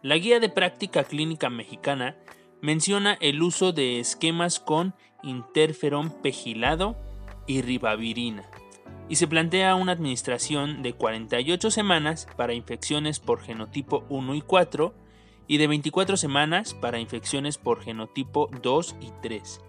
La 0.00 0.16
Guía 0.16 0.40
de 0.40 0.48
Práctica 0.48 1.04
Clínica 1.04 1.50
Mexicana 1.50 2.16
menciona 2.62 3.18
el 3.20 3.42
uso 3.42 3.72
de 3.72 4.00
esquemas 4.00 4.58
con 4.58 4.94
interferón 5.22 6.10
pegilado 6.22 6.96
y 7.46 7.60
ribavirina, 7.60 8.48
y 9.10 9.16
se 9.16 9.28
plantea 9.28 9.74
una 9.74 9.92
administración 9.92 10.82
de 10.82 10.94
48 10.94 11.70
semanas 11.70 12.26
para 12.38 12.54
infecciones 12.54 13.20
por 13.20 13.42
genotipo 13.42 14.06
1 14.08 14.34
y 14.34 14.40
4 14.40 14.94
y 15.50 15.58
de 15.58 15.66
24 15.66 16.16
semanas 16.16 16.74
para 16.74 17.00
infecciones 17.00 17.58
por 17.58 17.82
genotipo 17.82 18.48
2 18.62 18.94
y 19.00 19.10
3. 19.20 19.60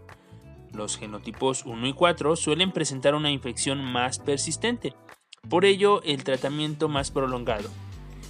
Los 0.74 0.96
genotipos 0.96 1.66
1 1.66 1.88
y 1.88 1.94
4 1.94 2.36
suelen 2.36 2.72
presentar 2.72 3.16
una 3.16 3.32
infección 3.32 3.84
más 3.84 4.20
persistente, 4.20 4.94
por 5.50 5.66
ello 5.66 6.04
el 6.04 6.24
tratamiento 6.24 6.88
más 6.88 7.10
prolongado. 7.10 7.68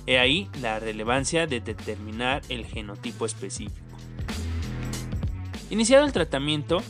He 0.07 0.17
ahí 0.17 0.49
la 0.61 0.79
relevancia 0.79 1.45
de 1.45 1.59
determinar 1.59 2.41
el 2.47 2.65
genotipo 2.65 3.25
específico. 3.25 3.97
Iniciado 5.69 6.05
el 6.05 6.13
tratamiento, 6.13 6.81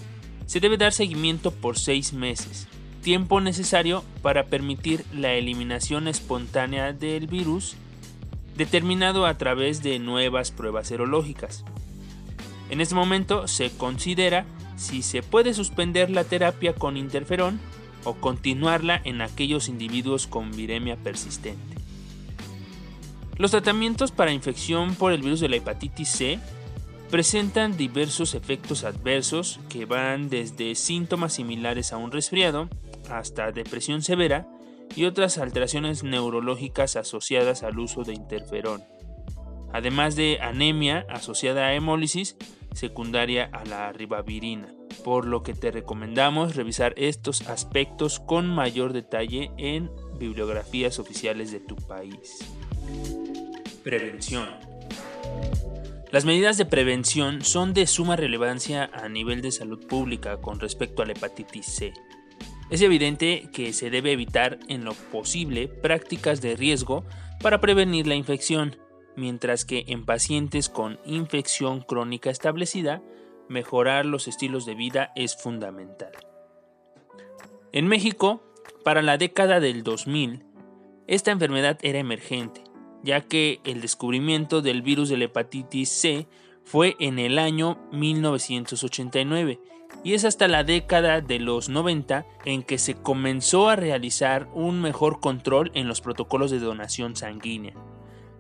se 0.46 0.60
debe 0.60 0.78
dar 0.78 0.94
seguimiento 0.94 1.50
por 1.50 1.80
seis 1.80 2.14
meses, 2.14 2.68
tiempo 3.02 3.42
necesario 3.42 4.04
para 4.22 4.46
permitir 4.46 5.06
la 5.12 5.34
eliminación 5.34 6.08
espontánea 6.08 6.94
del 6.94 7.26
virus 7.26 7.78
determinado 8.56 9.26
a 9.26 9.38
través 9.38 9.82
de 9.84 10.00
nuevas 10.00 10.52
pruebas 10.52 10.88
serológicas. 10.88 11.64
En 12.70 12.82
este 12.82 12.96
momento 12.96 13.48
se 13.48 13.72
considera 13.72 14.46
si 14.78 15.02
se 15.02 15.22
puede 15.22 15.54
suspender 15.54 16.10
la 16.10 16.24
terapia 16.24 16.74
con 16.74 16.98
interferón 16.98 17.60
o 18.04 18.16
continuarla 18.16 19.02
en 19.04 19.22
aquellos 19.22 19.68
individuos 19.68 20.28
con 20.28 20.52
viremia 20.52 20.96
persistente. 20.96 21.76
Los 23.38 23.52
tratamientos 23.52 24.12
para 24.12 24.32
infección 24.32 24.96
por 24.96 25.12
el 25.12 25.22
virus 25.22 25.40
de 25.40 25.50
la 25.50 25.58
hepatitis 25.58 26.10
C 26.10 26.40
presentan 27.10 27.76
diversos 27.76 28.36
efectos 28.36 28.84
adversos 28.84 29.60
que 29.68 29.86
van 29.86 30.30
desde 30.30 30.76
síntomas 30.76 31.34
similares 31.34 31.92
a 31.92 31.98
un 31.98 32.12
resfriado 32.12 32.70
hasta 33.10 33.52
depresión 33.52 34.02
severa 34.02 34.48
y 34.96 35.06
otras 35.06 35.38
alteraciones 35.38 36.04
neurológicas 36.04 36.96
asociadas 36.96 37.64
al 37.64 37.80
uso 37.80 38.04
de 38.04 38.14
interferón, 38.14 38.84
además 39.74 40.16
de 40.16 40.40
anemia 40.42 41.06
asociada 41.10 41.68
a 41.68 41.74
hemólisis 41.74 42.36
secundaria 42.74 43.50
a 43.52 43.66
la 43.66 43.92
ribavirina, 43.92 44.68
por 45.04 45.26
lo 45.26 45.44
que 45.44 45.54
te 45.54 45.72
recomendamos 45.72 46.56
revisar 46.56 46.94
estos 46.98 47.48
aspectos 47.48 48.20
con 48.20 48.48
mayor 48.48 48.94
detalle 48.94 49.52
en 49.58 49.92
bibliografías 50.18 51.00
oficiales 51.00 51.52
de 51.52 51.60
tu 51.60 51.76
país. 51.76 52.40
Prevención. 53.84 54.48
Las 56.12 56.26
medidas 56.26 56.58
de 56.58 56.66
prevención 56.66 57.42
son 57.42 57.74
de 57.74 57.88
suma 57.88 58.18
relevancia 58.18 58.90
a 58.94 59.08
nivel 59.08 59.42
de 59.42 59.52
salud 59.52 59.86
pública 59.88 60.38
con 60.38 60.60
respecto 60.60 61.02
a 61.02 61.06
la 61.06 61.14
hepatitis 61.14 61.66
C. 61.66 61.94
Es 62.72 62.82
evidente 62.82 63.50
que 63.52 63.74
se 63.74 63.90
debe 63.90 64.14
evitar 64.14 64.58
en 64.70 64.86
lo 64.86 64.94
posible 64.94 65.68
prácticas 65.68 66.42
de 66.42 66.56
riesgo 66.56 67.04
para 67.42 67.60
prevenir 67.60 68.08
la 68.08 68.16
infección, 68.16 68.78
mientras 69.18 69.66
que 69.66 69.84
en 69.88 70.06
pacientes 70.06 70.70
con 70.70 70.98
infección 71.06 71.82
crónica 71.82 72.30
establecida, 72.30 73.02
mejorar 73.50 74.06
los 74.06 74.30
estilos 74.30 74.66
de 74.66 74.76
vida 74.76 75.12
es 75.18 75.36
fundamental. 75.36 76.14
En 77.74 77.88
México, 77.88 78.42
para 78.86 79.02
la 79.02 79.18
década 79.18 79.60
del 79.60 79.84
2000, 79.84 80.46
esta 81.08 81.32
enfermedad 81.32 81.78
era 81.82 82.00
emergente, 82.00 82.64
ya 83.04 83.20
que 83.20 83.60
el 83.66 83.82
descubrimiento 83.82 84.62
del 84.62 84.82
virus 84.82 85.10
de 85.10 85.18
la 85.18 85.26
hepatitis 85.26 85.90
C 85.90 86.26
fue 86.64 86.96
en 87.00 87.20
el 87.20 87.38
año 87.38 87.86
1989 87.92 89.60
y 90.04 90.14
es 90.14 90.26
hasta 90.26 90.48
la 90.48 90.64
década 90.64 91.22
de 91.22 91.40
los 91.40 91.70
90 91.70 92.26
en 92.46 92.64
que 92.64 92.78
se 92.78 92.96
comenzó 92.96 93.70
a 93.70 93.76
realizar 93.76 94.48
un 94.54 94.82
mejor 94.82 95.20
control 95.20 95.72
en 95.74 95.88
los 95.88 96.02
protocolos 96.02 96.52
de 96.52 96.60
donación 96.60 97.16
sanguínea. 97.16 97.74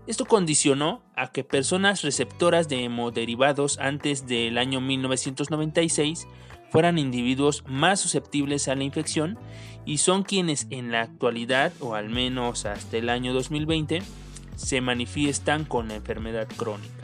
Esto 0.08 0.26
condicionó 0.26 1.04
a 1.16 1.32
que 1.32 1.44
personas 1.44 2.02
receptoras 2.02 2.68
de 2.68 2.84
hemoderivados 2.84 3.78
antes 3.80 4.28
del 4.28 4.58
año 4.58 4.82
1996 4.82 6.28
fueran 6.72 6.98
individuos 6.98 7.64
más 7.68 8.00
susceptibles 8.00 8.68
a 8.68 8.76
la 8.76 8.84
infección 8.84 9.38
y 9.86 9.98
son 9.98 10.24
quienes 10.24 10.68
en 10.70 10.92
la 10.92 11.02
actualidad, 11.02 11.74
o 11.80 11.96
al 11.96 12.10
menos 12.10 12.66
hasta 12.66 12.98
el 12.98 13.10
año 13.10 13.34
2020, 13.34 14.02
se 14.56 14.82
manifiestan 14.82 15.66
con 15.66 15.90
la 15.90 15.96
enfermedad 15.96 16.48
crónica. 16.56 17.01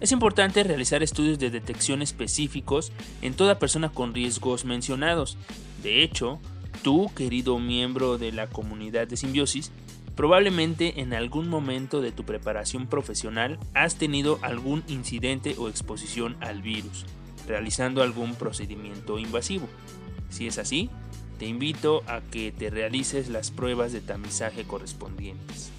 Es 0.00 0.12
importante 0.12 0.64
realizar 0.64 1.02
estudios 1.02 1.38
de 1.38 1.50
detección 1.50 2.00
específicos 2.00 2.90
en 3.20 3.34
toda 3.34 3.58
persona 3.58 3.90
con 3.90 4.14
riesgos 4.14 4.64
mencionados. 4.64 5.36
De 5.82 6.02
hecho, 6.02 6.40
tú, 6.82 7.10
querido 7.14 7.58
miembro 7.58 8.16
de 8.16 8.32
la 8.32 8.46
comunidad 8.46 9.06
de 9.06 9.18
simbiosis, 9.18 9.70
probablemente 10.16 11.00
en 11.02 11.12
algún 11.12 11.48
momento 11.48 12.00
de 12.00 12.12
tu 12.12 12.24
preparación 12.24 12.86
profesional 12.86 13.58
has 13.74 13.96
tenido 13.96 14.38
algún 14.40 14.84
incidente 14.88 15.54
o 15.58 15.68
exposición 15.68 16.34
al 16.40 16.62
virus, 16.62 17.04
realizando 17.46 18.02
algún 18.02 18.34
procedimiento 18.36 19.18
invasivo. 19.18 19.68
Si 20.30 20.46
es 20.46 20.56
así, 20.56 20.88
te 21.38 21.44
invito 21.44 22.02
a 22.06 22.22
que 22.22 22.52
te 22.52 22.70
realices 22.70 23.28
las 23.28 23.50
pruebas 23.50 23.92
de 23.92 24.00
tamizaje 24.00 24.64
correspondientes. 24.64 25.72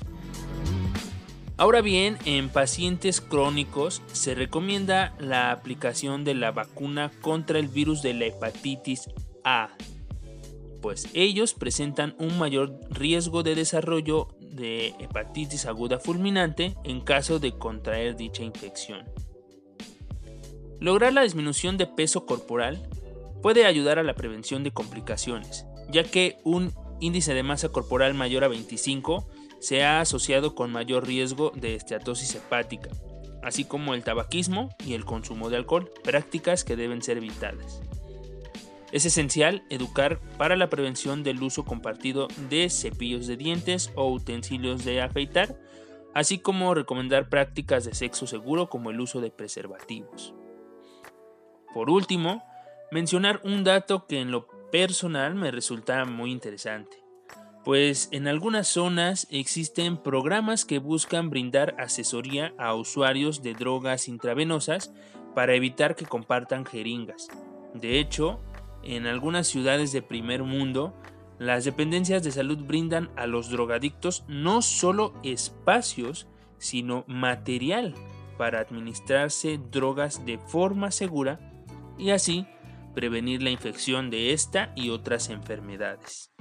Ahora 1.57 1.81
bien, 1.81 2.17
en 2.25 2.49
pacientes 2.49 3.21
crónicos 3.21 4.01
se 4.11 4.33
recomienda 4.35 5.13
la 5.19 5.51
aplicación 5.51 6.23
de 6.23 6.33
la 6.33 6.51
vacuna 6.51 7.11
contra 7.21 7.59
el 7.59 7.67
virus 7.67 8.01
de 8.01 8.13
la 8.13 8.25
hepatitis 8.25 9.09
A, 9.43 9.69
pues 10.81 11.07
ellos 11.13 11.53
presentan 11.53 12.15
un 12.17 12.37
mayor 12.39 12.79
riesgo 12.89 13.43
de 13.43 13.55
desarrollo 13.55 14.29
de 14.39 14.95
hepatitis 14.99 15.65
aguda 15.65 15.99
fulminante 15.99 16.75
en 16.83 17.01
caso 17.01 17.39
de 17.39 17.53
contraer 17.53 18.15
dicha 18.17 18.43
infección. 18.43 19.05
Lograr 20.79 21.13
la 21.13 21.21
disminución 21.21 21.77
de 21.77 21.85
peso 21.85 22.25
corporal 22.25 22.89
puede 23.41 23.65
ayudar 23.65 23.99
a 23.99 24.03
la 24.03 24.15
prevención 24.15 24.63
de 24.63 24.71
complicaciones, 24.71 25.65
ya 25.91 26.03
que 26.03 26.37
un 26.43 26.73
índice 26.99 27.33
de 27.33 27.43
masa 27.43 27.69
corporal 27.69 28.13
mayor 28.13 28.43
a 28.43 28.47
25 28.47 29.27
se 29.61 29.83
ha 29.83 30.01
asociado 30.01 30.55
con 30.55 30.71
mayor 30.71 31.05
riesgo 31.05 31.51
de 31.55 31.75
esteatosis 31.75 32.33
hepática, 32.33 32.89
así 33.43 33.63
como 33.63 33.93
el 33.93 34.03
tabaquismo 34.03 34.75
y 34.83 34.95
el 34.95 35.05
consumo 35.05 35.51
de 35.51 35.57
alcohol, 35.57 35.91
prácticas 36.03 36.63
que 36.63 36.75
deben 36.75 37.03
ser 37.03 37.17
evitadas. 37.17 37.81
Es 38.91 39.05
esencial 39.05 39.63
educar 39.69 40.19
para 40.39 40.55
la 40.55 40.69
prevención 40.69 41.23
del 41.23 41.41
uso 41.43 41.63
compartido 41.63 42.27
de 42.49 42.69
cepillos 42.71 43.27
de 43.27 43.37
dientes 43.37 43.91
o 43.95 44.11
utensilios 44.11 44.83
de 44.83 44.99
afeitar, 45.01 45.55
así 46.15 46.39
como 46.39 46.73
recomendar 46.73 47.29
prácticas 47.29 47.85
de 47.85 47.93
sexo 47.93 48.25
seguro 48.25 48.67
como 48.67 48.89
el 48.89 48.99
uso 48.99 49.21
de 49.21 49.29
preservativos. 49.29 50.33
Por 51.71 51.91
último, 51.91 52.43
mencionar 52.91 53.41
un 53.43 53.63
dato 53.63 54.07
que 54.07 54.19
en 54.19 54.31
lo 54.31 54.47
personal 54.71 55.35
me 55.35 55.51
resulta 55.51 56.03
muy 56.05 56.31
interesante 56.31 57.00
pues 57.63 58.09
en 58.11 58.27
algunas 58.27 58.67
zonas 58.67 59.27
existen 59.29 59.97
programas 59.97 60.65
que 60.65 60.79
buscan 60.79 61.29
brindar 61.29 61.75
asesoría 61.77 62.53
a 62.57 62.73
usuarios 62.73 63.43
de 63.43 63.53
drogas 63.53 64.07
intravenosas 64.07 64.91
para 65.35 65.53
evitar 65.53 65.95
que 65.95 66.05
compartan 66.05 66.65
jeringas. 66.65 67.27
De 67.73 67.99
hecho, 67.99 68.39
en 68.83 69.05
algunas 69.05 69.47
ciudades 69.47 69.91
de 69.91 70.01
primer 70.01 70.43
mundo, 70.43 70.93
Las 71.41 71.65
dependencias 71.65 72.21
de 72.21 72.31
salud 72.31 72.59
brindan 72.59 73.09
a 73.15 73.25
los 73.25 73.49
drogadictos 73.49 74.23
no 74.27 74.61
solo 74.61 75.15
espacios, 75.23 76.27
sino 76.59 77.03
material 77.07 77.95
para 78.37 78.59
administrarse 78.59 79.59
drogas 79.71 80.23
de 80.23 80.37
forma 80.37 80.91
segura 80.91 81.39
y 81.97 82.11
así 82.11 82.45
prevenir 82.93 83.41
la 83.41 83.49
infección 83.49 84.11
de 84.11 84.33
esta 84.33 84.71
y 84.75 84.91
otras 84.91 85.29
enfermedades. 85.29 86.31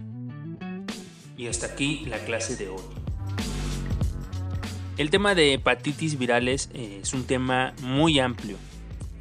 Y 1.41 1.49
hasta 1.49 1.69
aquí 1.69 2.05
la 2.07 2.19
clase 2.19 2.55
de 2.55 2.69
hoy. 2.69 2.83
El 4.99 5.09
tema 5.09 5.35
de 5.35 5.55
hepatitis 5.55 6.19
virales 6.19 6.69
eh, 6.75 7.01
es 7.03 7.15
un 7.15 7.25
tema 7.25 7.73
muy 7.81 8.19
amplio. 8.19 8.59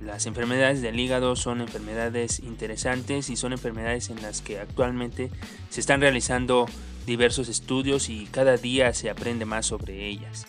Las 0.02 0.26
enfermedades 0.26 0.82
del 0.82 1.00
hígado 1.00 1.38
son 1.38 1.62
enfermedades 1.62 2.40
interesantes 2.40 3.30
y 3.30 3.38
son 3.38 3.54
enfermedades 3.54 4.10
en 4.10 4.22
las 4.22 4.42
que 4.42 4.60
actualmente 4.60 5.32
se 5.70 5.80
están 5.80 6.02
realizando 6.02 6.66
diversos 7.06 7.48
estudios 7.48 8.10
y 8.10 8.26
cada 8.26 8.58
día 8.58 8.94
se 8.94 9.10
aprende 9.10 9.46
más 9.46 9.68
sobre 9.68 10.06
ellas. 10.06 10.46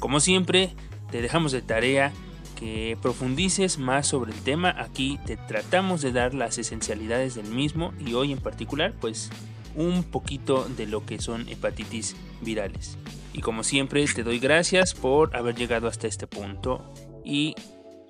Como 0.00 0.20
siempre, 0.20 0.74
te 1.10 1.22
dejamos 1.22 1.52
de 1.52 1.62
tarea 1.62 2.12
que 2.54 2.98
profundices 3.00 3.78
más 3.78 4.08
sobre 4.08 4.32
el 4.32 4.40
tema. 4.42 4.74
Aquí 4.78 5.18
te 5.24 5.38
tratamos 5.38 6.02
de 6.02 6.12
dar 6.12 6.34
las 6.34 6.58
esencialidades 6.58 7.34
del 7.34 7.46
mismo 7.46 7.94
y 7.98 8.12
hoy 8.12 8.30
en 8.30 8.40
particular, 8.40 8.92
pues 9.00 9.30
un 9.78 10.02
poquito 10.02 10.68
de 10.76 10.86
lo 10.86 11.06
que 11.06 11.20
son 11.20 11.48
hepatitis 11.48 12.16
virales. 12.42 12.98
Y 13.32 13.40
como 13.40 13.62
siempre, 13.62 14.04
te 14.06 14.24
doy 14.24 14.40
gracias 14.40 14.92
por 14.92 15.34
haber 15.36 15.54
llegado 15.54 15.86
hasta 15.86 16.08
este 16.08 16.26
punto 16.26 16.92
y 17.24 17.54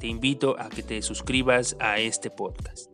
te 0.01 0.07
invito 0.07 0.57
a 0.59 0.71
que 0.71 0.83
te 0.83 1.03
suscribas 1.03 1.77
a 1.79 1.99
este 1.99 2.31
podcast. 2.31 2.91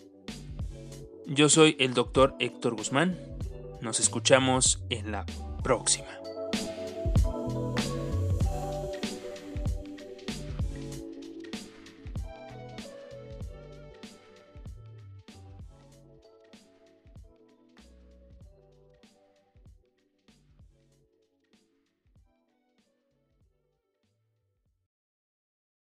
Yo 1.26 1.48
soy 1.48 1.76
el 1.78 1.94
doctor 1.94 2.34
Héctor 2.40 2.74
Guzmán. 2.76 3.16
Nos 3.80 4.00
escuchamos 4.00 4.82
en 4.90 5.12
la 5.12 5.24
próxima. 5.62 6.08